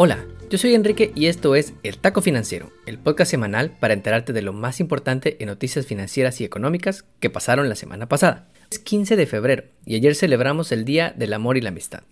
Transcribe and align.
Hola, 0.00 0.24
yo 0.48 0.58
soy 0.58 0.76
Enrique 0.76 1.10
y 1.16 1.26
esto 1.26 1.56
es 1.56 1.74
El 1.82 1.98
Taco 1.98 2.22
Financiero, 2.22 2.70
el 2.86 2.98
podcast 2.98 3.32
semanal 3.32 3.72
para 3.80 3.94
enterarte 3.94 4.32
de 4.32 4.42
lo 4.42 4.52
más 4.52 4.78
importante 4.78 5.36
en 5.40 5.48
noticias 5.48 5.86
financieras 5.86 6.40
y 6.40 6.44
económicas 6.44 7.04
que 7.18 7.30
pasaron 7.30 7.68
la 7.68 7.74
semana 7.74 8.08
pasada. 8.08 8.46
Es 8.70 8.78
15 8.78 9.16
de 9.16 9.26
febrero 9.26 9.64
y 9.84 9.96
ayer 9.96 10.14
celebramos 10.14 10.70
el 10.70 10.84
Día 10.84 11.12
del 11.16 11.32
Amor 11.32 11.56
y 11.56 11.62
la 11.62 11.70
Amistad. 11.70 12.04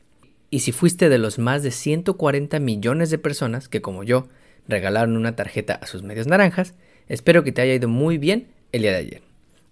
Y 0.50 0.58
si 0.58 0.72
fuiste 0.72 1.08
de 1.08 1.18
los 1.18 1.38
más 1.38 1.62
de 1.62 1.70
140 1.70 2.58
millones 2.58 3.10
de 3.10 3.18
personas 3.18 3.68
que 3.68 3.82
como 3.82 4.02
yo 4.02 4.26
regalaron 4.66 5.16
una 5.16 5.36
tarjeta 5.36 5.74
a 5.74 5.86
sus 5.86 6.02
medias 6.02 6.26
naranjas, 6.26 6.74
espero 7.06 7.44
que 7.44 7.52
te 7.52 7.62
haya 7.62 7.74
ido 7.74 7.86
muy 7.86 8.18
bien 8.18 8.48
el 8.72 8.82
día 8.82 8.90
de 8.90 8.98
ayer. 8.98 9.22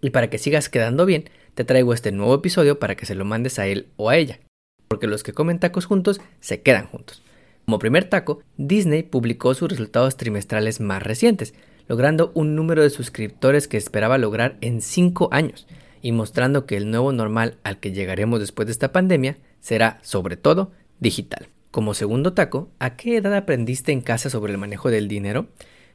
Y 0.02 0.10
para 0.10 0.30
que 0.30 0.38
sigas 0.38 0.69
quedando 0.69 1.05
bien, 1.05 1.30
te 1.56 1.64
traigo 1.64 1.92
este 1.92 2.12
nuevo 2.12 2.36
episodio 2.36 2.78
para 2.78 2.94
que 2.94 3.06
se 3.06 3.16
lo 3.16 3.24
mandes 3.24 3.58
a 3.58 3.66
él 3.66 3.88
o 3.96 4.08
a 4.08 4.16
ella, 4.16 4.38
porque 4.86 5.08
los 5.08 5.24
que 5.24 5.33
comen 5.33 5.58
tacos 5.58 5.86
juntos 5.86 6.20
se 6.38 6.62
quedan 6.62 6.86
juntos. 6.86 7.24
Como 7.64 7.78
primer 7.78 8.04
taco, 8.04 8.41
Disney 8.59 9.02
publicó 9.02 9.54
sus 9.54 9.70
resultados 9.70 10.16
trimestrales 10.16 10.80
más 10.80 11.02
recientes, 11.02 11.55
logrando 11.88 12.30
un 12.34 12.55
número 12.55 12.82
de 12.82 12.91
suscriptores 12.91 13.68
que 13.68 13.77
esperaba 13.77 14.18
lograr 14.18 14.59
en 14.60 14.82
5 14.82 15.28
años 15.32 15.66
y 16.02 16.12
mostrando 16.12 16.66
que 16.66 16.77
el 16.77 16.91
nuevo 16.91 17.12
normal 17.12 17.56
al 17.62 17.80
que 17.80 17.92
llegaremos 17.92 18.41
después 18.41 18.66
de 18.66 18.72
esta 18.72 18.92
pandemia 18.92 19.38
será, 19.60 19.98
sobre 20.02 20.36
todo, 20.36 20.72
digital. 21.00 21.48
Como 21.70 21.95
segundo 21.95 22.34
taco, 22.34 22.69
¿a 22.78 22.96
qué 22.96 23.16
edad 23.16 23.34
aprendiste 23.34 23.92
en 23.92 24.02
casa 24.02 24.28
sobre 24.28 24.52
el 24.52 24.58
manejo 24.58 24.91
del 24.91 25.08
dinero? 25.08 25.48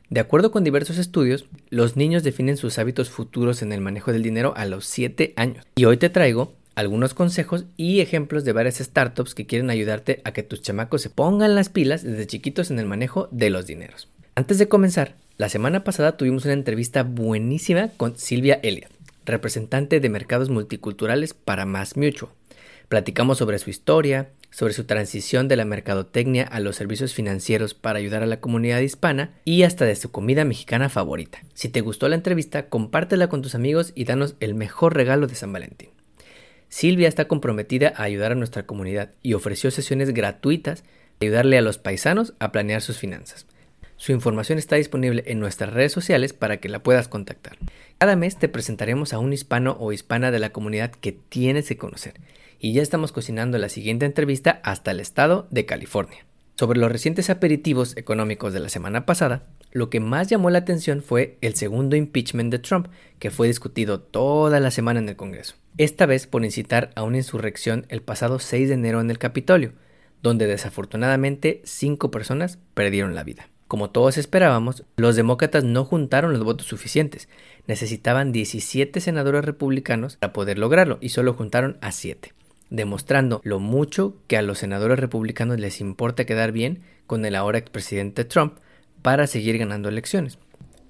De 0.10 0.20
acuerdo 0.20 0.52
con 0.52 0.64
diversos 0.64 0.98
estudios, 0.98 1.46
los 1.70 1.96
niños 1.96 2.24
definen 2.24 2.58
sus 2.58 2.80
hábitos 2.80 3.12
futuros 3.12 3.62
en 3.62 3.72
el 3.72 3.80
manejo 3.80 4.12
del 4.12 4.24
dinero 4.24 4.54
a 4.58 4.66
los 4.66 4.88
7 4.88 5.34
años. 5.36 5.66
Y 5.76 5.86
hoy 5.86 5.98
te 5.98 6.10
traigo 6.10 6.56
algunos 6.80 7.14
consejos 7.14 7.66
y 7.76 8.00
ejemplos 8.00 8.46
de 8.46 8.54
varias 8.54 8.78
startups 8.78 9.36
que 9.36 9.46
quieren 9.46 9.70
ayudarte 9.70 10.22
a 10.24 10.32
que 10.32 10.44
tus 10.44 10.62
chamacos 10.62 11.02
se 11.02 11.10
pongan 11.10 11.54
las 11.54 11.68
pilas 11.68 12.04
desde 12.04 12.26
chiquitos 12.26 12.72
en 12.72 12.80
el 12.80 12.86
manejo 12.86 13.28
de 13.32 13.50
los 13.50 13.68
dineros. 13.68 14.08
Antes 14.34 14.60
de 14.60 14.70
comenzar, 14.70 15.16
la 15.36 15.50
semana 15.50 15.84
pasada 15.84 16.16
tuvimos 16.16 16.46
una 16.46 16.54
entrevista 16.54 17.04
buenísima 17.04 17.90
con 17.98 18.18
Silvia 18.18 18.62
Elliott, 18.64 18.94
representante 19.26 20.00
de 20.00 20.08
mercados 20.08 20.50
multiculturales 20.50 21.34
para 21.34 21.66
Mass 21.66 21.98
Mutual. 21.98 22.32
Platicamos 22.88 23.40
sobre 23.40 23.60
su 23.60 23.70
historia, 23.70 24.30
sobre 24.50 24.72
su 24.72 24.86
transición 24.86 25.50
de 25.50 25.58
la 25.58 25.66
mercadotecnia 25.66 26.46
a 26.46 26.62
los 26.62 26.78
servicios 26.78 27.14
financieros 27.14 27.74
para 27.74 28.00
ayudar 28.00 28.24
a 28.24 28.26
la 28.26 28.40
comunidad 28.40 28.80
hispana 28.80 29.34
y 29.44 29.64
hasta 29.64 29.84
de 29.84 29.98
su 29.98 30.12
comida 30.12 30.46
mexicana 30.46 30.88
favorita. 30.88 31.40
Si 31.54 31.68
te 31.68 31.82
gustó 31.82 32.08
la 32.08 32.16
entrevista, 32.16 32.70
compártela 32.70 33.28
con 33.28 33.42
tus 33.42 33.54
amigos 33.54 33.92
y 33.96 34.06
danos 34.06 34.36
el 34.40 34.56
mejor 34.56 34.96
regalo 34.96 35.28
de 35.28 35.36
San 35.36 35.52
Valentín. 35.52 35.90
Silvia 36.70 37.08
está 37.08 37.28
comprometida 37.28 37.94
a 37.96 38.04
ayudar 38.04 38.32
a 38.32 38.36
nuestra 38.36 38.66
comunidad 38.66 39.12
y 39.24 39.34
ofreció 39.34 39.72
sesiones 39.72 40.14
gratuitas 40.14 40.84
para 41.18 41.28
ayudarle 41.28 41.58
a 41.58 41.62
los 41.62 41.78
paisanos 41.78 42.34
a 42.40 42.52
planear 42.52 42.82
sus 42.82 42.98
finanzas. 42.98 43.46
Su 43.98 44.14
información 44.14 44.58
está 44.58 44.78
disponible 44.78 45.24
en 45.26 45.42
nuestras 45.42 45.74
redes 45.74 45.92
sociales 45.92 46.32
para 46.32 46.58
que 46.58 46.70
la 46.70 46.82
puedas 46.82 47.10
contactar. 47.10 47.58
Cada 47.98 48.16
mes 48.16 48.38
te 48.38 48.48
presentaremos 48.48 49.12
a 49.12 49.20
un 49.20 49.34
hispano 49.34 49.76
o 49.78 49.92
hispana 49.92 50.32
de 50.32 50.40
la 50.40 50.52
comunidad 50.52 50.92
que 50.92 51.12
tienes 51.12 51.68
que 51.68 51.78
conocer 51.78 52.14
y 52.60 52.72
ya 52.72 52.82
estamos 52.82 53.12
cocinando 53.12 53.58
la 53.58 53.68
siguiente 53.68 54.06
entrevista 54.06 54.62
hasta 54.64 54.92
el 54.92 55.02
estado 55.02 55.48
de 55.52 55.66
California. 55.66 56.29
Sobre 56.60 56.82
los 56.82 56.92
recientes 56.92 57.30
aperitivos 57.30 57.96
económicos 57.96 58.52
de 58.52 58.60
la 58.60 58.68
semana 58.68 59.06
pasada, 59.06 59.44
lo 59.72 59.90
que 59.90 60.02
más 60.02 60.28
llamó 60.28 60.50
la 60.50 60.58
atención 60.58 61.02
fue 61.02 61.38
el 61.40 61.56
segundo 61.56 61.96
impeachment 61.96 62.52
de 62.52 62.60
Trump, 62.60 62.88
que 63.18 63.32
fue 63.32 63.48
discutido 63.48 64.02
toda 64.02 64.60
la 64.60 64.70
semana 64.70 65.00
en 65.00 65.08
el 65.08 65.16
Congreso. 65.16 65.56
Esta 65.78 66.06
vez 66.06 66.28
por 66.28 66.44
incitar 66.44 66.90
a 66.96 67.04
una 67.04 67.16
insurrección 67.16 67.86
el 67.88 68.02
pasado 68.02 68.40
6 68.40 68.68
de 68.68 68.74
enero 68.74 69.00
en 69.00 69.10
el 69.10 69.18
Capitolio, 69.18 69.72
donde 70.22 70.48
desafortunadamente 70.48 71.62
cinco 71.64 72.12
personas 72.12 72.60
perdieron 72.74 73.16
la 73.16 73.24
vida. 73.24 73.48
Como 73.70 73.92
todos 73.92 74.18
esperábamos, 74.18 74.84
los 74.98 75.16
demócratas 75.16 75.64
no 75.64 75.86
juntaron 75.86 76.34
los 76.34 76.44
votos 76.44 76.68
suficientes. 76.68 77.30
Necesitaban 77.68 78.34
17 78.34 79.00
senadores 79.00 79.46
republicanos 79.46 80.18
para 80.18 80.34
poder 80.34 80.60
lograrlo 80.60 80.98
y 81.00 81.08
solo 81.08 81.36
juntaron 81.36 81.78
a 81.80 81.94
7 81.94 82.34
demostrando 82.70 83.42
lo 83.44 83.60
mucho 83.60 84.18
que 84.28 84.38
a 84.38 84.42
los 84.42 84.60
senadores 84.60 85.00
republicanos 85.00 85.60
les 85.60 85.82
importa 85.82 86.26
quedar 86.26 86.52
bien 86.52 86.82
con 87.08 87.26
el 87.26 87.36
ahora 87.36 87.58
expresidente 87.58 88.26
Trump 88.26 88.58
para 89.02 89.28
seguir 89.28 89.58
ganando 89.58 89.90
elecciones. 89.90 90.38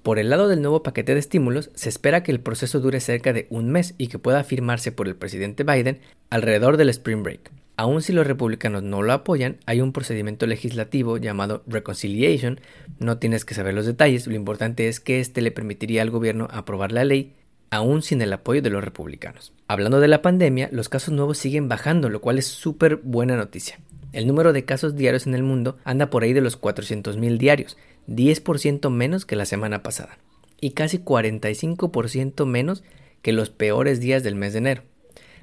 Por 0.02 0.18
el 0.18 0.30
lado 0.30 0.48
del 0.48 0.62
nuevo 0.62 0.82
paquete 0.82 1.12
de 1.12 1.20
estímulos, 1.20 1.70
se 1.74 1.90
espera 1.90 2.22
que 2.22 2.32
el 2.32 2.40
proceso 2.40 2.80
dure 2.80 3.00
cerca 3.00 3.32
de 3.32 3.46
un 3.50 3.70
mes 3.70 3.94
y 3.98 4.08
que 4.08 4.18
pueda 4.18 4.44
firmarse 4.44 4.92
por 4.92 5.08
el 5.08 5.16
presidente 5.16 5.62
Biden 5.62 6.00
alrededor 6.30 6.78
del 6.78 6.88
Spring 6.88 7.22
Break. 7.22 7.50
Aun 7.76 8.02
si 8.02 8.12
los 8.12 8.26
republicanos 8.26 8.82
no 8.82 9.02
lo 9.02 9.12
apoyan, 9.12 9.58
hay 9.66 9.80
un 9.80 9.92
procedimiento 9.92 10.46
legislativo 10.46 11.16
llamado 11.16 11.62
Reconciliation. 11.66 12.60
No 12.98 13.18
tienes 13.18 13.44
que 13.44 13.54
saber 13.54 13.74
los 13.74 13.86
detalles, 13.86 14.26
lo 14.26 14.34
importante 14.34 14.88
es 14.88 15.00
que 15.00 15.20
este 15.20 15.40
le 15.40 15.50
permitiría 15.50 16.02
al 16.02 16.10
gobierno 16.10 16.48
aprobar 16.50 16.92
la 16.92 17.04
ley 17.04 17.34
aún 17.70 18.02
sin 18.02 18.20
el 18.20 18.32
apoyo 18.32 18.62
de 18.62 18.70
los 18.70 18.84
republicanos. 18.84 19.52
Hablando 19.68 20.00
de 20.00 20.08
la 20.08 20.22
pandemia, 20.22 20.68
los 20.72 20.88
casos 20.88 21.14
nuevos 21.14 21.38
siguen 21.38 21.68
bajando, 21.68 22.08
lo 22.08 22.20
cual 22.20 22.38
es 22.38 22.46
súper 22.46 22.96
buena 22.96 23.36
noticia. 23.36 23.78
El 24.12 24.26
número 24.26 24.52
de 24.52 24.64
casos 24.64 24.96
diarios 24.96 25.26
en 25.26 25.34
el 25.34 25.44
mundo 25.44 25.78
anda 25.84 26.10
por 26.10 26.24
ahí 26.24 26.32
de 26.32 26.40
los 26.40 26.60
400.000 26.60 27.38
diarios, 27.38 27.76
10% 28.08 28.90
menos 28.90 29.24
que 29.24 29.36
la 29.36 29.46
semana 29.46 29.84
pasada, 29.84 30.18
y 30.60 30.70
casi 30.70 30.98
45% 30.98 32.44
menos 32.44 32.82
que 33.22 33.32
los 33.32 33.50
peores 33.50 34.00
días 34.00 34.24
del 34.24 34.34
mes 34.34 34.52
de 34.52 34.58
enero. 34.58 34.82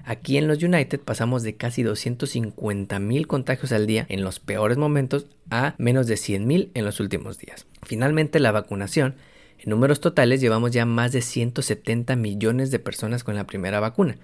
Aquí 0.04 0.38
en 0.38 0.48
los 0.48 0.64
United 0.64 1.00
pasamos 1.02 1.44
de 1.44 1.56
casi 1.56 1.84
250.000 1.84 3.28
contagios 3.28 3.72
al 3.72 3.88
día 3.88 4.06
en 4.10 4.24
los 4.24 4.40
peores 4.40 4.78
momentos 4.78 5.28
a 5.50 5.76
menos 5.78 6.08
de 6.08 6.16
100.000 6.16 6.70
en 6.74 6.86
los 6.86 7.00
últimos 7.00 7.38
días. 7.38 7.66
Finalmente, 7.84 8.40
la 8.40 8.54
vacunación 8.54 9.16
en 9.60 9.70
números 9.70 10.00
totales 10.00 10.42
llevamos 10.42 10.72
ya 10.72 10.86
más 10.86 11.12
de 11.12 11.22
170 11.22 12.16
millones 12.16 12.72
de 12.72 12.80
personas 12.80 13.24
con 13.24 13.36
la 13.36 13.48
primera 13.48 13.80
vacuna, 13.80 14.18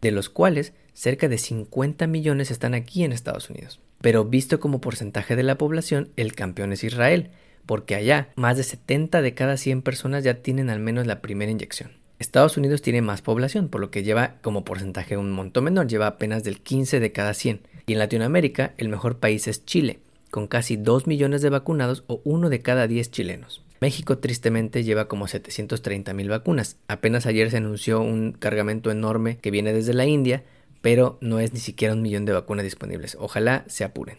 de 0.00 0.10
los 0.10 0.28
cuales 0.28 0.72
cerca 0.92 1.28
de 1.28 1.38
50 1.38 2.06
millones 2.06 2.50
están 2.50 2.74
aquí 2.74 3.04
en 3.04 3.12
Estados 3.12 3.50
Unidos. 3.50 3.80
Pero 4.00 4.24
visto 4.24 4.60
como 4.60 4.80
porcentaje 4.80 5.36
de 5.36 5.42
la 5.42 5.58
población, 5.58 6.10
el 6.16 6.34
campeón 6.34 6.72
es 6.72 6.84
Israel, 6.84 7.30
porque 7.66 7.94
allá 7.94 8.30
más 8.36 8.56
de 8.56 8.62
70 8.62 9.20
de 9.20 9.34
cada 9.34 9.56
100 9.56 9.82
personas 9.82 10.24
ya 10.24 10.34
tienen 10.34 10.70
al 10.70 10.80
menos 10.80 11.06
la 11.06 11.20
primera 11.20 11.50
inyección. 11.50 11.90
Estados 12.18 12.56
Unidos 12.56 12.82
tiene 12.82 13.02
más 13.02 13.22
población, 13.22 13.68
por 13.68 13.80
lo 13.80 13.90
que 13.90 14.02
lleva 14.02 14.36
como 14.42 14.64
porcentaje 14.64 15.16
un 15.16 15.30
monto 15.30 15.62
menor, 15.62 15.86
lleva 15.86 16.06
apenas 16.08 16.42
del 16.42 16.60
15 16.60 16.98
de 16.98 17.12
cada 17.12 17.34
100. 17.34 17.60
Y 17.86 17.92
en 17.92 17.98
Latinoamérica 18.00 18.74
el 18.76 18.88
mejor 18.88 19.18
país 19.18 19.46
es 19.46 19.64
Chile, 19.64 20.00
con 20.30 20.46
casi 20.48 20.76
2 20.76 21.06
millones 21.06 21.42
de 21.42 21.50
vacunados 21.50 22.04
o 22.06 22.20
uno 22.24 22.48
de 22.50 22.60
cada 22.60 22.86
10 22.86 23.10
chilenos. 23.10 23.62
México 23.80 24.18
tristemente 24.18 24.82
lleva 24.82 25.06
como 25.06 25.28
730 25.28 26.12
mil 26.12 26.28
vacunas. 26.28 26.76
Apenas 26.88 27.26
ayer 27.26 27.50
se 27.50 27.58
anunció 27.58 28.00
un 28.00 28.32
cargamento 28.32 28.90
enorme 28.90 29.38
que 29.38 29.50
viene 29.50 29.72
desde 29.72 29.94
la 29.94 30.06
India, 30.06 30.42
pero 30.80 31.18
no 31.20 31.38
es 31.38 31.52
ni 31.52 31.60
siquiera 31.60 31.94
un 31.94 32.02
millón 32.02 32.24
de 32.24 32.32
vacunas 32.32 32.64
disponibles. 32.64 33.16
Ojalá 33.20 33.64
se 33.68 33.84
apuren. 33.84 34.18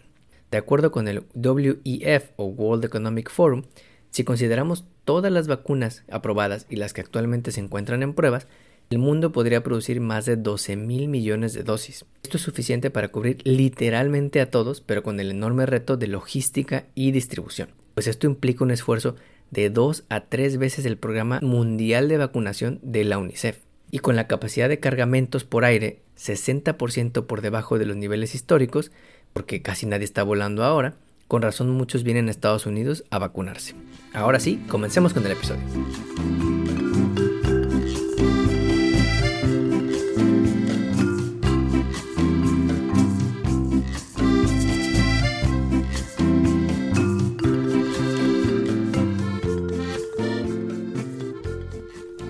De 0.52 0.58
acuerdo 0.58 0.92
con 0.92 1.08
el 1.08 1.24
WEF 1.36 2.30
o 2.38 2.46
World 2.46 2.86
Economic 2.86 3.30
Forum, 3.30 3.64
si 4.12 4.24
consideramos 4.24 4.86
todas 5.06 5.32
las 5.32 5.48
vacunas 5.48 6.04
aprobadas 6.10 6.66
y 6.70 6.78
las 6.78 6.94
que 6.94 7.02
actualmente 7.02 7.52
se 7.52 7.60
encuentran 7.60 8.02
en 8.02 8.14
pruebas, 8.14 8.48
el 8.90 8.98
mundo 8.98 9.32
podría 9.32 9.62
producir 9.62 10.02
más 10.02 10.26
de 10.26 10.36
12 10.36 10.76
mil 10.76 11.10
millones 11.10 11.54
de 11.54 11.62
dosis. 11.64 12.06
Esto 12.24 12.38
es 12.38 12.44
suficiente 12.44 12.90
para 12.90 13.10
cubrir 13.10 13.38
literalmente 13.44 14.42
a 14.42 14.50
todos, 14.50 14.82
pero 14.82 15.04
con 15.04 15.20
el 15.20 15.30
enorme 15.30 15.68
reto 15.68 15.96
de 15.96 16.08
logística 16.08 16.86
y 16.96 17.12
distribución. 17.12 17.70
Pues 17.94 18.08
esto 18.08 18.26
implica 18.26 18.64
un 18.64 18.72
esfuerzo 18.72 19.16
de 19.52 19.70
dos 19.70 20.04
a 20.10 20.22
tres 20.22 20.58
veces 20.58 20.86
el 20.86 20.98
programa 20.98 21.40
mundial 21.42 22.08
de 22.08 22.18
vacunación 22.18 22.80
de 22.82 23.04
la 23.04 23.18
UNICEF. 23.18 23.60
Y 23.92 24.00
con 24.00 24.16
la 24.16 24.28
capacidad 24.28 24.70
de 24.70 24.80
cargamentos 24.80 25.44
por 25.44 25.66
aire 25.66 26.02
60% 26.18 27.26
por 27.26 27.42
debajo 27.42 27.80
de 27.80 27.86
los 27.86 27.98
niveles 27.98 28.36
históricos, 28.36 28.92
porque 29.34 29.62
casi 29.62 29.86
nadie 29.86 30.06
está 30.06 30.24
volando 30.24 30.64
ahora, 30.64 30.96
con 31.28 31.42
razón 31.42 31.70
muchos 31.70 32.04
vienen 32.04 32.28
a 32.28 32.32
Estados 32.32 32.66
Unidos 32.66 33.04
a 33.10 33.20
vacunarse. 33.20 33.76
Ahora 34.14 34.40
sí, 34.40 34.64
comencemos 34.68 35.14
con 35.14 35.26
el 35.26 35.32
episodio. 35.32 36.59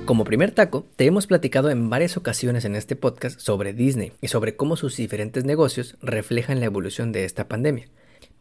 Como 0.09 0.23
primer 0.23 0.49
taco, 0.49 0.87
te 0.95 1.05
hemos 1.05 1.27
platicado 1.27 1.69
en 1.69 1.91
varias 1.91 2.17
ocasiones 2.17 2.65
en 2.65 2.75
este 2.75 2.95
podcast 2.95 3.39
sobre 3.39 3.73
Disney 3.73 4.11
y 4.21 4.29
sobre 4.29 4.55
cómo 4.55 4.75
sus 4.75 4.97
diferentes 4.97 5.45
negocios 5.45 5.97
reflejan 6.01 6.59
la 6.59 6.65
evolución 6.65 7.11
de 7.11 7.25
esta 7.25 7.47
pandemia. 7.47 7.89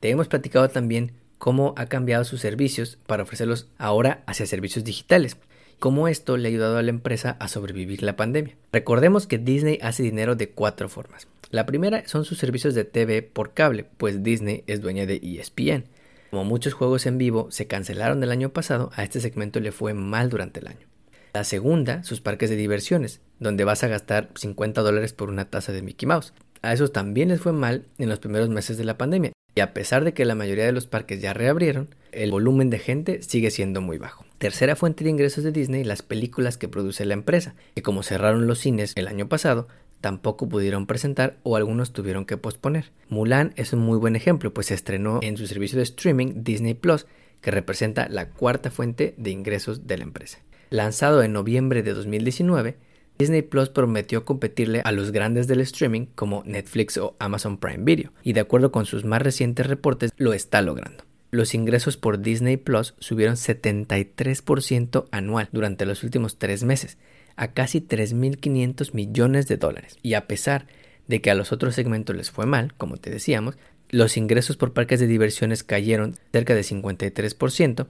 Te 0.00 0.08
hemos 0.08 0.28
platicado 0.28 0.70
también 0.70 1.12
cómo 1.36 1.74
ha 1.76 1.84
cambiado 1.84 2.24
sus 2.24 2.40
servicios 2.40 2.96
para 3.06 3.24
ofrecerlos 3.24 3.68
ahora 3.76 4.22
hacia 4.24 4.46
servicios 4.46 4.82
digitales, 4.82 5.36
cómo 5.78 6.08
esto 6.08 6.38
le 6.38 6.48
ha 6.48 6.52
ayudado 6.52 6.78
a 6.78 6.82
la 6.82 6.88
empresa 6.88 7.36
a 7.38 7.48
sobrevivir 7.48 8.02
la 8.02 8.16
pandemia. 8.16 8.56
Recordemos 8.72 9.26
que 9.26 9.36
Disney 9.36 9.78
hace 9.82 10.02
dinero 10.02 10.36
de 10.36 10.48
cuatro 10.48 10.88
formas. 10.88 11.28
La 11.50 11.66
primera 11.66 12.08
son 12.08 12.24
sus 12.24 12.38
servicios 12.38 12.74
de 12.74 12.86
TV 12.86 13.20
por 13.20 13.52
cable, 13.52 13.84
pues 13.98 14.22
Disney 14.22 14.64
es 14.68 14.80
dueña 14.80 15.04
de 15.04 15.16
ESPN. 15.16 15.84
Como 16.30 16.46
muchos 16.46 16.72
juegos 16.72 17.04
en 17.04 17.18
vivo 17.18 17.48
se 17.50 17.66
cancelaron 17.66 18.22
el 18.22 18.30
año 18.30 18.54
pasado, 18.54 18.90
a 18.94 19.04
este 19.04 19.20
segmento 19.20 19.60
le 19.60 19.70
fue 19.70 19.92
mal 19.92 20.30
durante 20.30 20.60
el 20.60 20.68
año. 20.68 20.87
La 21.34 21.44
segunda, 21.44 22.02
sus 22.04 22.20
parques 22.20 22.50
de 22.50 22.56
diversiones, 22.56 23.20
donde 23.38 23.64
vas 23.64 23.84
a 23.84 23.88
gastar 23.88 24.30
50 24.34 24.80
dólares 24.82 25.12
por 25.12 25.28
una 25.28 25.44
taza 25.44 25.72
de 25.72 25.82
Mickey 25.82 26.06
Mouse. 26.06 26.32
A 26.62 26.72
esos 26.72 26.92
también 26.92 27.28
les 27.28 27.40
fue 27.40 27.52
mal 27.52 27.86
en 27.98 28.08
los 28.08 28.18
primeros 28.18 28.48
meses 28.48 28.76
de 28.78 28.84
la 28.84 28.98
pandemia. 28.98 29.32
Y 29.54 29.60
a 29.60 29.74
pesar 29.74 30.04
de 30.04 30.14
que 30.14 30.24
la 30.24 30.34
mayoría 30.34 30.66
de 30.66 30.72
los 30.72 30.86
parques 30.86 31.20
ya 31.20 31.34
reabrieron, 31.34 31.94
el 32.12 32.30
volumen 32.30 32.70
de 32.70 32.78
gente 32.78 33.22
sigue 33.22 33.50
siendo 33.50 33.80
muy 33.80 33.98
bajo. 33.98 34.24
Tercera 34.38 34.76
fuente 34.76 35.04
de 35.04 35.10
ingresos 35.10 35.42
de 35.42 35.52
Disney, 35.52 35.84
las 35.84 36.02
películas 36.02 36.56
que 36.56 36.68
produce 36.68 37.04
la 37.04 37.14
empresa, 37.14 37.54
que 37.74 37.82
como 37.82 38.02
cerraron 38.02 38.46
los 38.46 38.60
cines 38.60 38.92
el 38.94 39.08
año 39.08 39.28
pasado, 39.28 39.66
tampoco 40.00 40.48
pudieron 40.48 40.86
presentar 40.86 41.38
o 41.42 41.56
algunos 41.56 41.92
tuvieron 41.92 42.24
que 42.24 42.36
posponer. 42.36 42.92
Mulan 43.08 43.52
es 43.56 43.72
un 43.72 43.80
muy 43.80 43.98
buen 43.98 44.16
ejemplo, 44.16 44.54
pues 44.54 44.68
se 44.68 44.74
estrenó 44.74 45.18
en 45.22 45.36
su 45.36 45.46
servicio 45.46 45.76
de 45.76 45.84
streaming 45.84 46.44
Disney 46.44 46.74
Plus, 46.74 47.06
que 47.40 47.50
representa 47.50 48.08
la 48.08 48.30
cuarta 48.30 48.70
fuente 48.70 49.14
de 49.16 49.30
ingresos 49.30 49.86
de 49.86 49.98
la 49.98 50.04
empresa. 50.04 50.38
Lanzado 50.70 51.22
en 51.22 51.32
noviembre 51.32 51.82
de 51.82 51.94
2019, 51.94 52.76
Disney 53.18 53.42
Plus 53.42 53.68
prometió 53.68 54.24
competirle 54.24 54.80
a 54.84 54.92
los 54.92 55.10
grandes 55.10 55.48
del 55.48 55.60
streaming 55.60 56.06
como 56.14 56.42
Netflix 56.44 56.98
o 56.98 57.16
Amazon 57.18 57.58
Prime 57.58 57.84
Video, 57.84 58.12
y 58.22 58.32
de 58.32 58.40
acuerdo 58.40 58.70
con 58.70 58.86
sus 58.86 59.04
más 59.04 59.22
recientes 59.22 59.66
reportes 59.66 60.12
lo 60.16 60.32
está 60.32 60.62
logrando. 60.62 61.04
Los 61.30 61.54
ingresos 61.54 61.96
por 61.96 62.20
Disney 62.20 62.56
Plus 62.56 62.94
subieron 63.00 63.34
73% 63.34 65.06
anual 65.10 65.48
durante 65.52 65.84
los 65.84 66.02
últimos 66.04 66.38
tres 66.38 66.64
meses, 66.64 66.96
a 67.36 67.52
casi 67.52 67.80
3.500 67.80 68.94
millones 68.94 69.46
de 69.46 69.56
dólares. 69.56 69.98
Y 70.02 70.14
a 70.14 70.26
pesar 70.26 70.66
de 71.06 71.20
que 71.20 71.30
a 71.30 71.34
los 71.34 71.52
otros 71.52 71.74
segmentos 71.74 72.16
les 72.16 72.30
fue 72.30 72.46
mal, 72.46 72.72
como 72.74 72.96
te 72.96 73.10
decíamos, 73.10 73.56
los 73.90 74.16
ingresos 74.16 74.56
por 74.56 74.72
parques 74.72 75.00
de 75.00 75.06
diversiones 75.06 75.64
cayeron 75.64 76.14
cerca 76.32 76.54
de 76.54 76.62
53% 76.62 77.86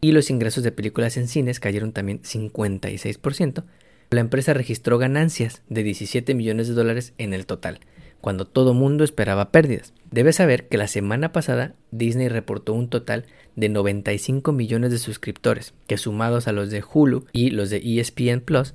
y 0.00 0.12
los 0.12 0.30
ingresos 0.30 0.64
de 0.64 0.72
películas 0.72 1.16
en 1.16 1.28
cines 1.28 1.60
cayeron 1.60 1.92
también 1.92 2.22
56%, 2.22 3.64
la 4.10 4.20
empresa 4.20 4.54
registró 4.54 4.98
ganancias 4.98 5.62
de 5.68 5.82
17 5.82 6.34
millones 6.34 6.68
de 6.68 6.74
dólares 6.74 7.12
en 7.18 7.34
el 7.34 7.46
total, 7.46 7.80
cuando 8.20 8.46
todo 8.46 8.74
mundo 8.74 9.04
esperaba 9.04 9.50
pérdidas. 9.50 9.92
Debes 10.10 10.36
saber 10.36 10.68
que 10.68 10.78
la 10.78 10.86
semana 10.86 11.32
pasada 11.32 11.74
Disney 11.90 12.28
reportó 12.28 12.72
un 12.72 12.88
total 12.88 13.26
de 13.56 13.68
95 13.68 14.52
millones 14.52 14.92
de 14.92 14.98
suscriptores, 14.98 15.74
que 15.86 15.98
sumados 15.98 16.48
a 16.48 16.52
los 16.52 16.70
de 16.70 16.82
Hulu 16.82 17.26
y 17.32 17.50
los 17.50 17.70
de 17.70 17.82
ESPN 17.84 18.40
Plus, 18.40 18.74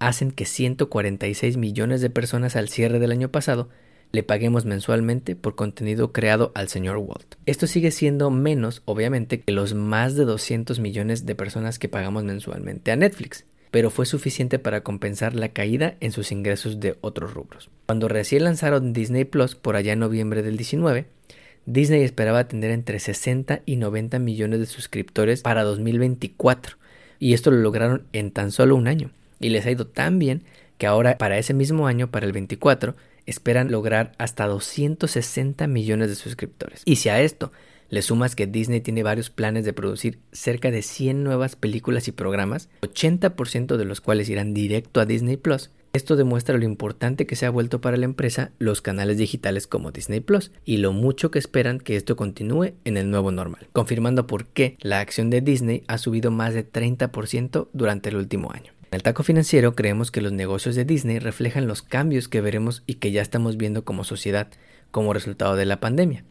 hacen 0.00 0.32
que 0.32 0.44
146 0.44 1.56
millones 1.56 2.00
de 2.00 2.10
personas 2.10 2.56
al 2.56 2.68
cierre 2.68 2.98
del 2.98 3.12
año 3.12 3.30
pasado 3.30 3.70
le 4.14 4.22
paguemos 4.22 4.64
mensualmente 4.64 5.34
por 5.34 5.56
contenido 5.56 6.12
creado 6.12 6.52
al 6.54 6.68
señor 6.68 6.98
Walt. 6.98 7.34
Esto 7.46 7.66
sigue 7.66 7.90
siendo 7.90 8.30
menos, 8.30 8.82
obviamente, 8.84 9.40
que 9.40 9.52
los 9.52 9.74
más 9.74 10.14
de 10.14 10.24
200 10.24 10.78
millones 10.78 11.26
de 11.26 11.34
personas 11.34 11.78
que 11.78 11.88
pagamos 11.88 12.24
mensualmente 12.24 12.92
a 12.92 12.96
Netflix 12.96 13.44
pero 13.74 13.90
fue 13.90 14.06
suficiente 14.06 14.60
para 14.60 14.82
compensar 14.82 15.34
la 15.34 15.48
caída 15.48 15.96
en 15.98 16.12
sus 16.12 16.30
ingresos 16.30 16.78
de 16.78 16.96
otros 17.00 17.34
rubros. 17.34 17.70
Cuando 17.86 18.06
recién 18.06 18.44
lanzaron 18.44 18.92
Disney 18.92 19.24
Plus 19.24 19.56
por 19.56 19.74
allá 19.74 19.94
en 19.94 19.98
noviembre 19.98 20.44
del 20.44 20.56
19, 20.56 21.06
Disney 21.66 22.04
esperaba 22.04 22.46
tener 22.46 22.70
entre 22.70 23.00
60 23.00 23.62
y 23.66 23.74
90 23.74 24.20
millones 24.20 24.60
de 24.60 24.66
suscriptores 24.66 25.42
para 25.42 25.64
2024, 25.64 26.76
y 27.18 27.34
esto 27.34 27.50
lo 27.50 27.56
lograron 27.56 28.04
en 28.12 28.30
tan 28.30 28.52
solo 28.52 28.76
un 28.76 28.86
año, 28.86 29.10
y 29.40 29.48
les 29.48 29.66
ha 29.66 29.72
ido 29.72 29.88
tan 29.88 30.20
bien 30.20 30.44
que 30.78 30.86
ahora 30.86 31.18
para 31.18 31.36
ese 31.38 31.52
mismo 31.52 31.88
año, 31.88 32.12
para 32.12 32.26
el 32.26 32.32
24, 32.32 32.94
esperan 33.26 33.70
lograr 33.70 34.12
hasta 34.18 34.46
260 34.46 35.66
millones 35.66 36.08
de 36.08 36.14
suscriptores. 36.14 36.82
Y 36.84 36.96
si 36.96 37.08
a 37.08 37.20
esto 37.20 37.52
le 37.90 38.02
sumas 38.02 38.34
que 38.34 38.46
Disney 38.46 38.80
tiene 38.80 39.02
varios 39.02 39.30
planes 39.30 39.64
de 39.64 39.72
producir 39.72 40.18
cerca 40.32 40.70
de 40.70 40.82
100 40.82 41.22
nuevas 41.22 41.56
películas 41.56 42.08
y 42.08 42.12
programas, 42.12 42.68
80% 42.82 43.76
de 43.76 43.84
los 43.84 44.00
cuales 44.00 44.28
irán 44.28 44.54
directo 44.54 45.00
a 45.00 45.06
Disney 45.06 45.36
Plus. 45.36 45.70
Esto 45.92 46.16
demuestra 46.16 46.58
lo 46.58 46.64
importante 46.64 47.24
que 47.24 47.36
se 47.36 47.46
ha 47.46 47.50
vuelto 47.50 47.80
para 47.80 47.96
la 47.96 48.04
empresa 48.04 48.50
los 48.58 48.82
canales 48.82 49.16
digitales 49.16 49.68
como 49.68 49.92
Disney 49.92 50.18
Plus 50.18 50.50
y 50.64 50.78
lo 50.78 50.92
mucho 50.92 51.30
que 51.30 51.38
esperan 51.38 51.78
que 51.78 51.94
esto 51.94 52.16
continúe 52.16 52.72
en 52.84 52.96
el 52.96 53.10
nuevo 53.10 53.30
normal, 53.30 53.68
confirmando 53.72 54.26
por 54.26 54.46
qué 54.46 54.76
la 54.80 54.98
acción 54.98 55.30
de 55.30 55.40
Disney 55.40 55.84
ha 55.86 55.98
subido 55.98 56.32
más 56.32 56.52
de 56.52 56.68
30% 56.68 57.68
durante 57.72 58.08
el 58.08 58.16
último 58.16 58.50
año. 58.52 58.73
En 58.94 58.98
el 58.98 59.02
taco 59.02 59.24
financiero 59.24 59.74
creemos 59.74 60.12
que 60.12 60.20
los 60.20 60.30
negocios 60.30 60.76
de 60.76 60.84
Disney 60.84 61.18
reflejan 61.18 61.66
los 61.66 61.82
cambios 61.82 62.28
que 62.28 62.40
veremos 62.40 62.84
y 62.86 62.94
que 62.94 63.10
ya 63.10 63.22
estamos 63.22 63.56
viendo 63.56 63.84
como 63.84 64.04
sociedad 64.04 64.46
como 64.92 65.12
resultado 65.12 65.56
de 65.56 65.64
la 65.64 65.80
pandemia. 65.80 66.24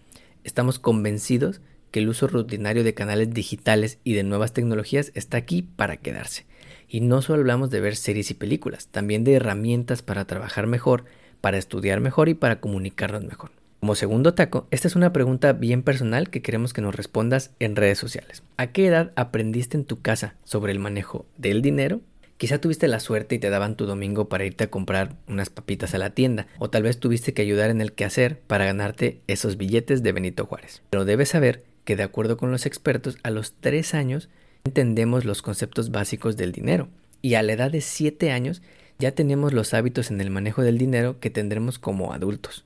Estamos 0.46 0.80
convencidos 0.80 1.60
que 1.92 2.00
el 2.00 2.08
uso 2.08 2.26
rutinario 2.28 2.86
de 2.86 2.94
canales 2.94 3.34
digitales 3.34 4.00
y 4.06 4.14
de 4.14 4.24
nuevas 4.24 4.54
tecnologías 4.54 5.12
está 5.14 5.36
aquí 5.36 5.62
para 5.62 5.98
quedarse. 5.98 6.46
Y 6.88 7.02
no 7.02 7.22
solo 7.22 7.42
hablamos 7.42 7.70
de 7.70 7.82
ver 7.82 7.98
series 7.98 8.32
y 8.32 8.34
películas, 8.34 8.88
también 8.88 9.26
de 9.26 9.34
herramientas 9.34 10.02
para 10.02 10.24
trabajar 10.24 10.66
mejor, 10.66 11.04
para 11.42 11.58
estudiar 11.58 12.00
mejor 12.00 12.30
y 12.30 12.34
para 12.34 12.62
comunicarnos 12.62 13.26
mejor. 13.26 13.52
Como 13.82 13.96
segundo 13.96 14.36
taco, 14.36 14.70
esta 14.72 14.88
es 14.88 14.96
una 14.96 15.12
pregunta 15.12 15.52
bien 15.52 15.84
personal 15.84 16.30
que 16.30 16.42
queremos 16.42 16.72
que 16.72 16.82
nos 16.82 16.96
respondas 16.96 17.52
en 17.60 17.76
redes 17.76 17.98
sociales. 17.98 18.42
¿A 18.56 18.68
qué 18.68 18.88
edad 18.88 19.12
aprendiste 19.18 19.76
en 19.76 19.84
tu 19.84 20.02
casa 20.02 20.36
sobre 20.46 20.72
el 20.72 20.80
manejo 20.80 21.26
del 21.38 21.62
dinero 21.62 22.00
Quizá 22.38 22.60
tuviste 22.60 22.88
la 22.88 23.00
suerte 23.00 23.36
y 23.36 23.40
te 23.40 23.50
daban 23.50 23.76
tu 23.78 23.86
domingo 23.86 24.28
para 24.28 24.46
irte 24.46 24.66
a 24.66 24.70
comprar 24.70 25.16
unas 25.28 25.50
papitas 25.50 25.94
a 25.94 25.98
la 25.98 26.10
tienda, 26.10 26.48
o 26.60 26.70
tal 26.70 26.84
vez 26.84 27.00
tuviste 27.00 27.34
que 27.34 27.42
ayudar 27.42 27.70
en 27.70 27.80
el 27.80 27.94
quehacer 27.94 28.40
para 28.40 28.66
ganarte 28.66 29.22
esos 29.28 29.58
billetes 29.58 30.04
de 30.04 30.12
Benito 30.12 30.46
Juárez. 30.46 30.82
Pero 30.90 31.06
debes 31.06 31.30
saber 31.30 31.64
que 31.86 31.96
de 31.96 32.04
acuerdo 32.04 32.38
con 32.38 32.52
los 32.52 32.66
expertos, 32.66 33.18
a 33.24 33.30
los 33.30 33.54
3 33.60 33.94
años 33.94 34.30
entendemos 34.66 35.26
los 35.26 35.42
conceptos 35.42 35.92
básicos 35.92 36.36
del 36.38 36.52
dinero, 36.52 36.90
y 37.22 37.36
a 37.36 37.44
la 37.44 37.54
edad 37.54 37.72
de 37.72 37.82
7 37.82 38.32
años 38.32 38.62
ya 39.00 39.12
tenemos 39.12 39.54
los 39.54 39.74
hábitos 39.74 40.12
en 40.12 40.22
el 40.22 40.30
manejo 40.30 40.62
del 40.62 40.78
dinero 40.78 41.20
que 41.20 41.30
tendremos 41.30 41.80
como 41.80 42.14
adultos. 42.14 42.66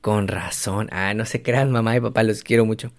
Con 0.00 0.28
razón, 0.28 0.88
ah, 0.92 1.14
no 1.14 1.24
se 1.24 1.42
crean 1.42 1.70
mamá 1.70 1.96
y 1.96 2.00
papá, 2.00 2.22
los 2.22 2.42
quiero 2.42 2.64
mucho. 2.64 2.92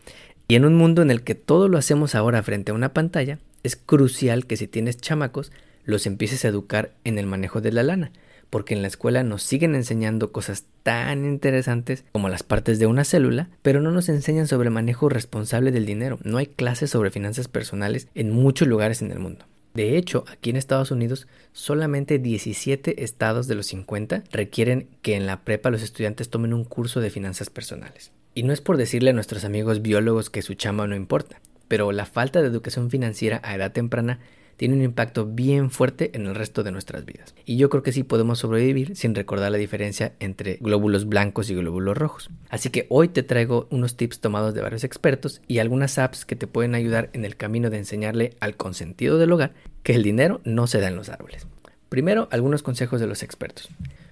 Y 0.47 0.55
en 0.55 0.65
un 0.65 0.75
mundo 0.75 1.01
en 1.01 1.11
el 1.11 1.23
que 1.23 1.35
todo 1.35 1.67
lo 1.67 1.77
hacemos 1.77 2.15
ahora 2.15 2.43
frente 2.43 2.71
a 2.71 2.75
una 2.75 2.93
pantalla, 2.93 3.39
es 3.63 3.75
crucial 3.75 4.45
que 4.45 4.57
si 4.57 4.67
tienes 4.67 4.97
chamacos, 4.97 5.51
los 5.87 6.05
empieces 6.05 6.45
a 6.45 6.49
educar 6.49 6.91
en 7.03 7.17
el 7.17 7.25
manejo 7.25 7.61
de 7.61 7.71
la 7.71 7.81
lana, 7.81 8.11
porque 8.49 8.75
en 8.75 8.81
la 8.81 8.89
escuela 8.89 9.23
nos 9.23 9.41
siguen 9.41 9.73
enseñando 9.73 10.31
cosas 10.31 10.65
tan 10.83 11.25
interesantes 11.25 12.03
como 12.11 12.29
las 12.29 12.43
partes 12.43 12.77
de 12.77 12.85
una 12.85 13.05
célula, 13.05 13.49
pero 13.61 13.81
no 13.81 13.91
nos 13.91 14.09
enseñan 14.09 14.47
sobre 14.47 14.69
manejo 14.69 15.09
responsable 15.09 15.71
del 15.71 15.85
dinero. 15.85 16.19
No 16.23 16.37
hay 16.37 16.47
clases 16.47 16.91
sobre 16.91 17.09
finanzas 17.09 17.47
personales 17.47 18.07
en 18.15 18.31
muchos 18.31 18.67
lugares 18.67 19.01
en 19.01 19.11
el 19.11 19.19
mundo. 19.19 19.45
De 19.73 19.97
hecho, 19.97 20.25
aquí 20.29 20.49
en 20.49 20.55
Estados 20.57 20.91
Unidos, 20.91 21.27
solamente 21.53 22.19
17 22.19 23.03
estados 23.03 23.47
de 23.47 23.55
los 23.55 23.67
50 23.67 24.23
requieren 24.31 24.89
que 25.01 25.15
en 25.15 25.25
la 25.25 25.41
prepa 25.41 25.69
los 25.69 25.83
estudiantes 25.83 26.29
tomen 26.29 26.53
un 26.53 26.65
curso 26.65 26.99
de 26.99 27.11
finanzas 27.11 27.49
personales. 27.49 28.11
Y 28.33 28.43
no 28.43 28.51
es 28.51 28.59
por 28.59 28.75
decirle 28.77 29.11
a 29.11 29.13
nuestros 29.13 29.45
amigos 29.45 29.81
biólogos 29.81 30.29
que 30.29 30.41
su 30.41 30.53
chamba 30.55 30.85
no 30.85 30.95
importa, 30.95 31.39
pero 31.67 31.91
la 31.91 32.05
falta 32.05 32.41
de 32.41 32.47
educación 32.47 32.89
financiera 32.89 33.39
a 33.43 33.55
edad 33.55 33.71
temprana 33.71 34.19
tiene 34.57 34.75
un 34.75 34.81
impacto 34.81 35.25
bien 35.25 35.69
fuerte 35.71 36.11
en 36.13 36.25
el 36.25 36.35
resto 36.35 36.63
de 36.63 36.71
nuestras 36.71 37.05
vidas. 37.05 37.33
Y 37.45 37.57
yo 37.57 37.69
creo 37.69 37.83
que 37.83 37.91
sí 37.91 38.03
podemos 38.03 38.39
sobrevivir 38.39 38.95
sin 38.95 39.15
recordar 39.15 39.51
la 39.51 39.57
diferencia 39.57 40.13
entre 40.19 40.57
glóbulos 40.59 41.07
blancos 41.07 41.49
y 41.49 41.55
glóbulos 41.55 41.97
rojos. 41.97 42.29
Así 42.49 42.69
que 42.69 42.87
hoy 42.89 43.07
te 43.07 43.23
traigo 43.23 43.67
unos 43.69 43.95
tips 43.95 44.19
tomados 44.19 44.53
de 44.53 44.61
varios 44.61 44.83
expertos 44.83 45.41
y 45.47 45.59
algunas 45.59 45.97
apps 45.97 46.25
que 46.25 46.35
te 46.35 46.47
pueden 46.47 46.75
ayudar 46.75 47.09
en 47.13 47.23
el 47.23 47.37
camino 47.37 47.69
de 47.69 47.77
enseñarle 47.77 48.35
al 48.39 48.57
consentido 48.57 49.17
del 49.17 49.31
hogar 49.31 49.53
que 49.83 49.93
el 49.93 50.03
dinero 50.03 50.41
no 50.43 50.67
se 50.67 50.81
da 50.81 50.87
en 50.87 50.95
los 50.95 51.09
árboles. 51.09 51.47
Primero, 51.89 52.27
algunos 52.31 52.63
consejos 52.63 52.99
de 52.99 53.07
los 53.07 53.23
expertos. 53.23 53.69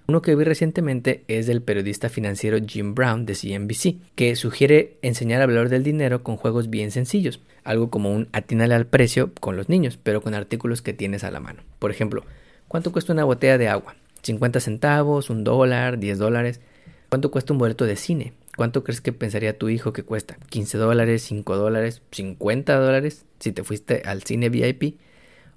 Uno 0.07 0.21
que 0.21 0.35
vi 0.35 0.43
recientemente 0.43 1.23
es 1.27 1.47
del 1.47 1.63
periodista 1.63 2.09
financiero 2.09 2.59
Jim 2.63 2.93
Brown 2.93 3.25
de 3.25 3.33
CNBC, 3.33 4.13
que 4.13 4.35
sugiere 4.35 4.97
enseñar 5.01 5.41
a 5.41 5.45
hablar 5.45 5.69
del 5.69 5.81
dinero 5.81 6.21
con 6.21 6.37
juegos 6.37 6.69
bien 6.69 6.91
sencillos, 6.91 7.41
algo 7.63 7.89
como 7.89 8.13
un 8.13 8.27
atínale 8.31 8.75
al 8.75 8.85
precio 8.85 9.31
con 9.39 9.57
los 9.57 9.67
niños, 9.67 9.97
pero 10.01 10.21
con 10.21 10.35
artículos 10.35 10.83
que 10.83 10.93
tienes 10.93 11.23
a 11.23 11.31
la 11.31 11.39
mano. 11.39 11.63
Por 11.79 11.89
ejemplo, 11.89 12.23
¿cuánto 12.67 12.91
cuesta 12.91 13.13
una 13.13 13.23
botella 13.23 13.57
de 13.57 13.67
agua? 13.67 13.95
¿50 14.23 14.59
centavos? 14.59 15.31
¿Un 15.31 15.43
dólar? 15.43 15.99
¿10 15.99 16.17
dólares? 16.17 16.61
¿Cuánto 17.09 17.31
cuesta 17.31 17.53
un 17.53 17.59
boleto 17.59 17.85
de 17.85 17.95
cine? 17.95 18.33
¿Cuánto 18.55 18.83
crees 18.83 19.01
que 19.01 19.11
pensaría 19.11 19.57
tu 19.57 19.69
hijo 19.69 19.91
que 19.91 20.03
cuesta? 20.03 20.37
¿15 20.51 20.77
dólares? 20.77 21.31
¿5 21.31 21.55
dólares? 21.55 22.03
¿50 22.11 22.79
dólares? 22.79 23.25
Si 23.39 23.51
te 23.51 23.63
fuiste 23.63 24.03
al 24.05 24.21
cine 24.21 24.49
VIP. 24.49 24.99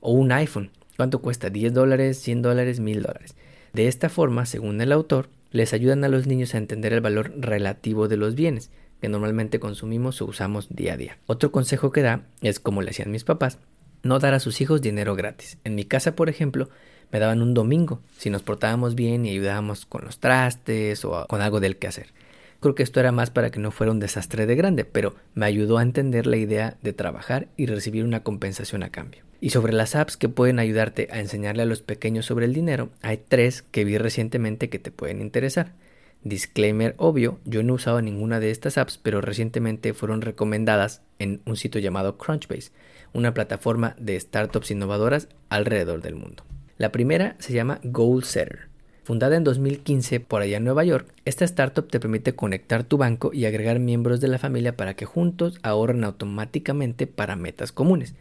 ¿O 0.01 0.13
un 0.13 0.33
iPhone? 0.33 0.71
¿Cuánto 0.97 1.21
cuesta? 1.21 1.49
¿10 1.51 1.73
dólares? 1.73 2.27
¿100 2.27 2.41
dólares? 2.41 2.81
¿1000 2.81 3.03
dólares? 3.03 3.37
De 3.73 3.89
esta 3.89 4.09
forma, 4.09 4.47
según 4.47 4.81
el 4.81 4.93
autor, 4.93 5.29
les 5.51 5.73
ayudan 5.73 6.05
a 6.05 6.09
los 6.09 6.27
niños 6.27 6.55
a 6.55 6.59
entender 6.59 6.93
el 6.93 7.01
valor 7.01 7.33
relativo 7.37 8.09
de 8.09 8.17
los 8.17 8.35
bienes 8.35 8.71
que 9.01 9.09
normalmente 9.09 9.61
consumimos 9.61 10.21
o 10.21 10.27
usamos 10.27 10.69
día 10.71 10.95
a 10.95 10.97
día. 10.97 11.19
Otro 11.27 11.53
consejo 11.53 11.93
que 11.93 12.03
da 12.03 12.23
es 12.41 12.61
como 12.61 12.83
le 12.83 12.91
hacían 12.91 13.11
mis 13.11 13.25
papás, 13.25 13.59
no 14.03 14.19
dar 14.19 14.35
a 14.35 14.41
sus 14.41 14.61
hijos 14.61 14.81
dinero 14.81 15.15
gratis. 15.15 15.59
En 15.65 15.75
mi 15.75 15.85
casa, 15.85 16.17
por 16.17 16.29
ejemplo, 16.29 16.69
me 17.13 17.19
daban 17.19 17.43
un 17.43 17.55
domingo 17.55 18.01
si 18.19 18.31
nos 18.31 18.43
portábamos 18.43 18.95
bien 18.95 19.25
y 19.25 19.31
ayudábamos 19.31 19.87
con 19.87 20.05
los 20.05 20.19
trastes 20.19 21.05
o 21.05 21.27
con 21.29 21.41
algo 21.41 21.61
del 21.61 21.77
que 21.77 21.87
hacer. 21.87 22.09
Creo 22.61 22.75
que 22.75 22.83
esto 22.83 22.99
era 22.99 23.13
más 23.13 23.31
para 23.31 23.51
que 23.51 23.61
no 23.61 23.71
fuera 23.71 23.93
un 23.93 24.01
desastre 24.01 24.47
de 24.47 24.57
grande, 24.57 24.85
pero 24.85 25.15
me 25.35 25.47
ayudó 25.47 25.79
a 25.79 25.83
entender 25.83 26.27
la 26.27 26.37
idea 26.37 26.77
de 26.83 26.93
trabajar 26.93 27.49
y 27.57 27.67
recibir 27.67 28.05
una 28.05 28.25
compensación 28.25 28.83
a 28.83 28.91
cambio. 28.91 29.23
Y 29.41 29.51
sobre 29.51 29.73
las 29.73 29.95
apps 29.95 30.17
que 30.17 30.29
pueden 30.29 30.59
ayudarte 30.59 31.09
a 31.13 31.21
enseñarle 31.21 31.63
a 31.63 31.67
los 31.67 31.83
pequeños 31.83 32.27
sobre 32.27 32.47
el 32.47 32.55
dinero, 32.55 32.91
hay 33.01 33.19
tres 33.19 33.63
que 33.63 33.85
vi 33.85 33.97
recientemente 33.97 34.69
que 34.69 34.81
te 34.81 34.91
pueden 34.91 35.21
interesar. 35.21 35.75
Disclaimer 36.25 36.95
obvio, 36.99 37.39
yo 37.45 37.63
no 37.63 37.75
he 37.75 37.77
usado 37.77 38.03
ninguna 38.03 38.41
de 38.41 38.51
estas 38.51 38.77
apps, 38.77 38.99
pero 38.99 39.21
recientemente 39.21 39.95
fueron 39.95 40.21
recomendadas 40.21 41.03
en 41.21 41.41
un 41.47 41.57
sitio 41.57 41.81
llamado 41.81 42.19
Crunchbase, 42.19 42.73
una 43.13 43.35
plataforma 43.35 43.95
de 44.01 44.19
startups 44.19 44.73
innovadoras 44.73 45.29
alrededor 45.49 46.03
del 46.03 46.17
mundo. 46.17 46.45
La 46.77 46.91
primera 46.91 47.37
se 47.39 47.53
llama 47.53 47.81
Goal 47.85 48.25
Setter. 48.25 48.68
Fundada 49.09 49.39
en 49.39 49.45
2015 49.45 50.21
por 50.21 50.43
allá 50.43 50.59
en 50.59 50.65
Nueva 50.65 50.85
York, 50.85 51.09
esta 51.25 51.47
startup 51.47 51.89
te 51.89 51.99
permite 51.99 52.35
conectar 52.35 52.85
tu 52.85 52.99
banco 52.99 53.31
y 53.33 53.47
agregar 53.47 53.79
miembros 53.79 54.21
de 54.21 54.29
la 54.29 54.37
familia 54.37 54.77
para 54.77 54.97
que 54.97 55.07
juntos 55.07 55.59
ahorren 55.63 56.05
automáticamente 56.05 57.07
para 57.07 57.35
metas 57.35 57.73
comunes, 57.73 58.15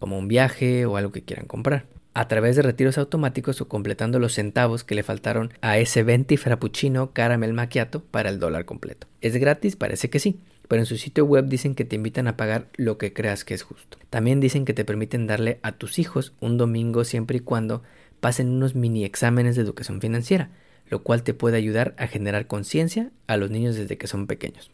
como 0.00 0.18
un 0.18 0.26
viaje 0.26 0.84
o 0.84 0.96
algo 0.96 1.12
que 1.12 1.22
quieran 1.22 1.46
comprar 1.46 1.84
a 2.12 2.26
través 2.26 2.56
de 2.56 2.62
retiros 2.62 2.98
automáticos 2.98 3.60
o 3.60 3.68
completando 3.68 4.18
los 4.18 4.34
centavos 4.34 4.82
que 4.82 4.96
le 4.96 5.04
faltaron 5.04 5.52
a 5.60 5.78
ese 5.78 6.02
20 6.02 6.36
frappuccino 6.36 7.12
caramel 7.12 7.52
macchiato 7.52 8.02
para 8.02 8.28
el 8.28 8.40
dólar 8.40 8.64
completo. 8.64 9.06
¿Es 9.20 9.36
gratis? 9.36 9.76
Parece 9.76 10.10
que 10.10 10.18
sí, 10.18 10.40
pero 10.66 10.82
en 10.82 10.86
su 10.86 10.96
sitio 10.96 11.24
web 11.24 11.46
dicen 11.46 11.76
que 11.76 11.84
te 11.84 11.94
invitan 11.94 12.26
a 12.26 12.36
pagar 12.36 12.66
lo 12.74 12.98
que 12.98 13.12
creas 13.12 13.44
que 13.44 13.54
es 13.54 13.62
justo. 13.62 13.96
También 14.10 14.40
dicen 14.40 14.64
que 14.64 14.74
te 14.74 14.84
permiten 14.84 15.28
darle 15.28 15.60
a 15.62 15.70
tus 15.70 16.00
hijos 16.00 16.32
un 16.40 16.58
domingo 16.58 17.04
siempre 17.04 17.36
y 17.36 17.40
cuando 17.40 17.84
pasen 18.22 18.50
unos 18.50 18.76
mini 18.76 19.04
exámenes 19.04 19.56
de 19.56 19.62
educación 19.62 20.00
financiera, 20.00 20.48
lo 20.88 21.02
cual 21.02 21.24
te 21.24 21.34
puede 21.34 21.56
ayudar 21.56 21.92
a 21.98 22.06
generar 22.06 22.46
conciencia 22.46 23.10
a 23.26 23.36
los 23.36 23.50
niños 23.50 23.74
desde 23.74 23.98
que 23.98 24.06
son 24.06 24.28
pequeños. 24.28 24.70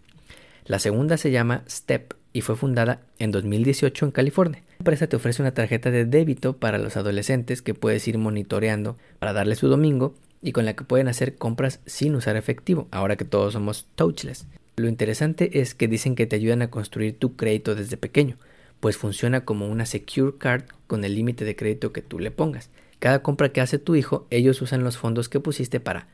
La 0.67 0.79
segunda 0.79 1.17
se 1.17 1.31
llama 1.31 1.65
Step 1.67 2.13
y 2.35 2.43
fue 2.43 2.57
fundada 2.57 3.01
en 3.19 3.31
2018 3.31 4.05
en 4.05 4.11
California. 4.11 4.63
La 4.69 4.77
empresa 4.81 5.07
te 5.07 5.17
ofrece 5.17 5.41
una 5.41 5.55
tarjeta 5.55 5.91
de 5.91 6.05
débito 6.05 6.59
para 6.59 6.77
los 6.77 6.99
adolescentes 6.99 7.63
que 7.63 7.73
puedes 7.73 8.07
ir 8.07 8.19
monitoreando 8.19 8.99
para 9.19 9.33
darle 9.33 9.55
su 9.55 9.69
domingo 9.69 10.15
y 10.43 10.53
con 10.53 10.67
la 10.67 10.77
que 10.77 10.85
pueden 10.85 11.09
hacer 11.09 11.37
compras 11.37 11.81
sin 11.87 12.17
usar 12.17 12.37
efectivo, 12.37 12.87
ahora 12.91 13.17
que 13.17 13.25
todos 13.25 13.55
somos 13.55 13.87
touchless. 13.95 14.47
Lo 14.77 14.89
interesante 14.89 15.59
es 15.63 15.75
que 15.75 15.89
dicen 15.89 16.17
que 16.17 16.27
te 16.27 16.37
ayudan 16.37 16.61
a 16.61 16.71
construir 16.71 17.19
tu 17.19 17.35
crédito 17.35 17.75
desde 17.75 17.97
pequeño, 17.97 18.37
pues 18.81 18.99
funciona 18.99 19.47
como 19.47 19.69
una 19.69 19.87
secure 19.87 20.37
card 20.37 20.65
con 20.87 21.03
el 21.03 21.15
límite 21.15 21.47
de 21.47 21.57
crédito 21.57 21.95
que 21.95 22.03
tú 22.03 22.19
le 22.19 22.31
pongas. 22.31 22.69
Cada 22.99 23.23
compra 23.23 23.51
que 23.51 23.61
hace 23.61 23.79
tu 23.79 23.95
hijo, 23.95 24.27
ellos 24.31 24.61
usan 24.61 24.85
los 24.85 24.99
fondos 24.99 25.29
que 25.29 25.41
pusiste 25.41 25.81
para 25.81 26.09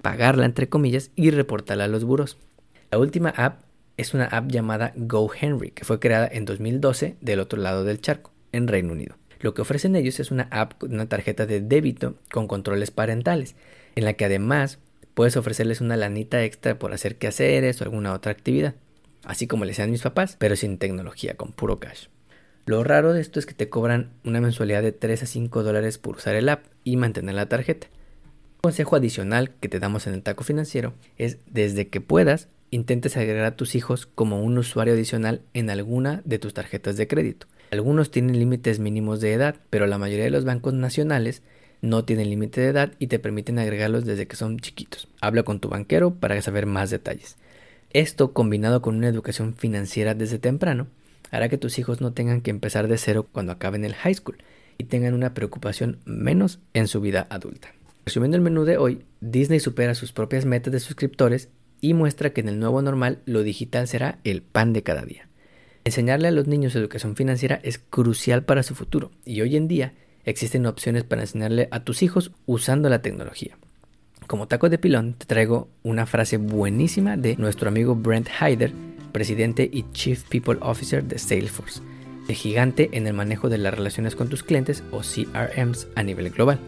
pagarla 0.00 0.46
entre 0.46 0.68
comillas 0.68 1.10
y 1.16 1.30
reportarla 1.30 1.84
a 1.84 1.88
los 1.88 2.04
buros. 2.04 2.38
La 2.90 2.98
última 2.98 3.30
app 3.30 3.62
es 3.96 4.14
una 4.14 4.24
app 4.24 4.50
llamada 4.50 4.92
GoHenry, 4.96 5.70
que 5.72 5.84
fue 5.84 6.00
creada 6.00 6.28
en 6.30 6.46
2012 6.46 7.16
del 7.20 7.40
otro 7.40 7.60
lado 7.60 7.84
del 7.84 8.00
charco, 8.00 8.32
en 8.52 8.66
Reino 8.66 8.92
Unido. 8.92 9.16
Lo 9.40 9.54
que 9.54 9.62
ofrecen 9.62 9.96
ellos 9.96 10.20
es 10.20 10.30
una 10.30 10.48
app 10.50 10.78
con 10.78 10.92
una 10.94 11.08
tarjeta 11.08 11.46
de 11.46 11.60
débito 11.60 12.14
con 12.32 12.46
controles 12.46 12.90
parentales, 12.90 13.54
en 13.94 14.04
la 14.04 14.14
que 14.14 14.24
además 14.24 14.78
puedes 15.14 15.36
ofrecerles 15.36 15.80
una 15.80 15.96
lanita 15.96 16.42
extra 16.44 16.78
por 16.78 16.92
hacer 16.94 17.16
quehaceres 17.16 17.80
o 17.80 17.84
alguna 17.84 18.14
otra 18.14 18.32
actividad, 18.32 18.74
así 19.24 19.46
como 19.46 19.64
le 19.66 19.74
sean 19.74 19.90
mis 19.90 20.02
papás, 20.02 20.36
pero 20.38 20.56
sin 20.56 20.78
tecnología, 20.78 21.36
con 21.36 21.52
puro 21.52 21.78
cash. 21.78 22.06
Lo 22.66 22.84
raro 22.84 23.12
de 23.12 23.20
esto 23.20 23.38
es 23.38 23.46
que 23.46 23.54
te 23.54 23.68
cobran 23.68 24.10
una 24.24 24.40
mensualidad 24.40 24.82
de 24.82 24.92
3 24.92 25.22
a 25.22 25.26
5 25.26 25.62
dólares 25.62 25.98
por 25.98 26.16
usar 26.16 26.34
el 26.34 26.48
app 26.48 26.64
y 26.84 26.96
mantener 26.96 27.34
la 27.34 27.48
tarjeta. 27.48 27.88
Un 28.56 28.60
consejo 28.62 28.96
adicional 28.96 29.52
que 29.60 29.68
te 29.68 29.80
damos 29.80 30.06
en 30.06 30.14
el 30.14 30.22
taco 30.22 30.44
financiero 30.44 30.92
es 31.16 31.38
desde 31.46 31.88
que 31.88 32.00
puedas 32.00 32.48
intentes 32.70 33.16
agregar 33.16 33.44
a 33.44 33.56
tus 33.56 33.74
hijos 33.74 34.06
como 34.06 34.42
un 34.42 34.58
usuario 34.58 34.94
adicional 34.94 35.42
en 35.54 35.70
alguna 35.70 36.22
de 36.24 36.38
tus 36.38 36.54
tarjetas 36.54 36.96
de 36.96 37.08
crédito. 37.08 37.46
Algunos 37.70 38.10
tienen 38.10 38.38
límites 38.38 38.78
mínimos 38.78 39.20
de 39.20 39.32
edad, 39.32 39.56
pero 39.70 39.86
la 39.86 39.98
mayoría 39.98 40.24
de 40.24 40.30
los 40.30 40.44
bancos 40.44 40.74
nacionales 40.74 41.42
no 41.82 42.04
tienen 42.04 42.30
límite 42.30 42.60
de 42.60 42.68
edad 42.68 42.92
y 42.98 43.06
te 43.06 43.18
permiten 43.18 43.58
agregarlos 43.58 44.04
desde 44.04 44.26
que 44.26 44.36
son 44.36 44.58
chiquitos. 44.58 45.08
Habla 45.20 45.42
con 45.42 45.60
tu 45.60 45.68
banquero 45.68 46.14
para 46.14 46.40
saber 46.42 46.66
más 46.66 46.90
detalles. 46.90 47.36
Esto, 47.92 48.32
combinado 48.32 48.82
con 48.82 48.96
una 48.96 49.08
educación 49.08 49.54
financiera 49.54 50.14
desde 50.14 50.38
temprano, 50.38 50.88
hará 51.30 51.48
que 51.48 51.58
tus 51.58 51.78
hijos 51.78 52.00
no 52.00 52.12
tengan 52.12 52.40
que 52.40 52.50
empezar 52.50 52.88
de 52.88 52.98
cero 52.98 53.26
cuando 53.30 53.52
acaben 53.52 53.84
el 53.84 53.94
high 53.94 54.14
school 54.14 54.38
y 54.78 54.84
tengan 54.84 55.14
una 55.14 55.34
preocupación 55.34 55.98
menos 56.04 56.58
en 56.74 56.88
su 56.88 57.00
vida 57.00 57.26
adulta. 57.30 57.72
Resumiendo 58.06 58.36
el 58.36 58.42
menú 58.42 58.64
de 58.64 58.78
hoy, 58.78 59.04
Disney 59.20 59.60
supera 59.60 59.94
sus 59.94 60.12
propias 60.12 60.44
metas 60.44 60.72
de 60.72 60.80
suscriptores 60.80 61.48
y 61.80 61.94
muestra 61.94 62.30
que 62.30 62.40
en 62.40 62.48
el 62.48 62.58
nuevo 62.58 62.82
normal 62.82 63.20
lo 63.26 63.42
digital 63.42 63.88
será 63.88 64.18
el 64.24 64.42
pan 64.42 64.72
de 64.72 64.82
cada 64.82 65.02
día. 65.02 65.28
Enseñarle 65.84 66.28
a 66.28 66.32
los 66.32 66.46
niños 66.46 66.74
educación 66.76 67.16
financiera 67.16 67.60
es 67.62 67.78
crucial 67.78 68.44
para 68.44 68.62
su 68.62 68.74
futuro 68.74 69.10
y 69.24 69.40
hoy 69.40 69.56
en 69.56 69.68
día 69.68 69.94
existen 70.24 70.66
opciones 70.66 71.04
para 71.04 71.22
enseñarle 71.22 71.68
a 71.70 71.84
tus 71.84 72.02
hijos 72.02 72.32
usando 72.46 72.88
la 72.88 73.02
tecnología. 73.02 73.56
Como 74.26 74.46
taco 74.46 74.68
de 74.68 74.78
pilón 74.78 75.14
te 75.14 75.26
traigo 75.26 75.68
una 75.82 76.06
frase 76.06 76.36
buenísima 76.36 77.16
de 77.16 77.36
nuestro 77.36 77.68
amigo 77.68 77.96
Brent 77.96 78.28
Hyder, 78.28 78.72
presidente 79.10 79.68
y 79.72 79.84
Chief 79.92 80.22
People 80.24 80.58
Officer 80.60 81.04
de 81.04 81.18
Salesforce, 81.18 81.80
el 82.28 82.34
gigante 82.34 82.90
en 82.92 83.06
el 83.06 83.14
manejo 83.14 83.48
de 83.48 83.58
las 83.58 83.74
relaciones 83.74 84.16
con 84.16 84.28
tus 84.28 84.42
clientes 84.42 84.82
o 84.90 85.00
CRMs 85.00 85.88
a 85.94 86.02
nivel 86.02 86.30
global. 86.30 86.58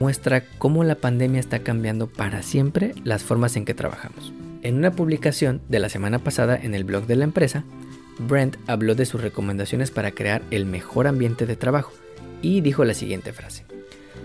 Muestra 0.00 0.44
cómo 0.58 0.84
la 0.84 0.94
pandemia 0.96 1.40
está 1.40 1.60
cambiando 1.60 2.06
para 2.06 2.42
siempre 2.42 2.94
las 3.04 3.24
formas 3.24 3.56
en 3.56 3.64
que 3.64 3.74
trabajamos. 3.74 4.32
En 4.62 4.76
una 4.76 4.92
publicación 4.92 5.60
de 5.68 5.78
la 5.78 5.88
semana 5.88 6.18
pasada 6.18 6.56
en 6.56 6.74
el 6.74 6.84
blog 6.84 7.06
de 7.06 7.16
la 7.16 7.24
empresa, 7.24 7.64
Brent 8.18 8.56
habló 8.66 8.94
de 8.94 9.06
sus 9.06 9.20
recomendaciones 9.20 9.90
para 9.90 10.10
crear 10.10 10.42
el 10.50 10.66
mejor 10.66 11.06
ambiente 11.06 11.46
de 11.46 11.56
trabajo 11.56 11.92
y 12.42 12.60
dijo 12.60 12.84
la 12.84 12.94
siguiente 12.94 13.32
frase. 13.32 13.64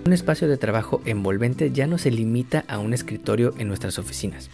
Un 0.05 0.13
espacio 0.13 0.48
de 0.48 0.58
trabajo 0.58 1.01
envolvente 1.05 1.72
ya 1.72 1.88
no 1.88 1.98
se 1.98 2.12
limita 2.12 2.65
a 2.67 2.79
un 2.79 2.93
escritorio 2.93 3.53
en 3.58 3.67
nuestras 3.67 4.00
oficinas. 4.00 4.50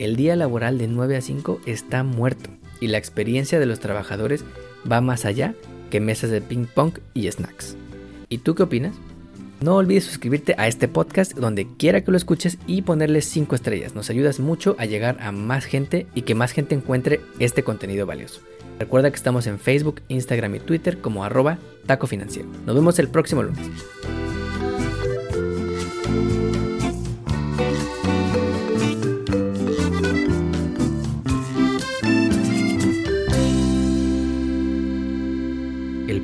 El 0.00 0.16
día 0.16 0.34
laboral 0.34 0.78
de 0.78 0.88
9 0.88 1.18
a 1.18 1.20
5 1.20 1.60
está 1.66 2.04
muerto 2.04 2.48
y 2.80 2.86
la 2.86 2.96
experiencia 2.96 3.60
de 3.60 3.66
los 3.66 3.80
trabajadores 3.80 4.46
va 4.90 5.02
más 5.02 5.26
allá 5.26 5.54
que 5.90 6.00
mesas 6.00 6.30
de 6.30 6.40
ping 6.40 6.64
pong 6.64 6.94
y 7.12 7.30
snacks. 7.30 7.76
¿Y 8.30 8.38
tú 8.38 8.54
qué 8.54 8.62
opinas? 8.62 8.94
No 9.60 9.76
olvides 9.76 10.04
suscribirte 10.04 10.54
a 10.56 10.68
este 10.68 10.88
podcast 10.88 11.34
donde 11.36 11.66
quiera 11.76 12.00
que 12.00 12.10
lo 12.12 12.16
escuches 12.16 12.56
y 12.66 12.80
ponerle 12.80 13.20
5 13.20 13.54
estrellas. 13.54 13.94
Nos 13.94 14.08
ayudas 14.08 14.40
mucho 14.40 14.74
a 14.78 14.86
llegar 14.86 15.18
a 15.20 15.32
más 15.32 15.66
gente 15.66 16.06
y 16.14 16.22
que 16.22 16.34
más 16.34 16.52
gente 16.52 16.74
encuentre 16.74 17.20
este 17.38 17.62
contenido 17.62 18.06
valioso. 18.06 18.40
Recuerda 18.78 19.10
que 19.10 19.16
estamos 19.16 19.46
en 19.46 19.58
Facebook, 19.58 20.00
Instagram 20.08 20.54
y 20.54 20.60
Twitter 20.60 21.02
como 21.02 21.24
arroba 21.24 21.58
taco 21.84 22.06
financiero. 22.06 22.48
Nos 22.64 22.74
vemos 22.74 22.98
el 22.98 23.08
próximo 23.08 23.42
lunes. 23.42 23.68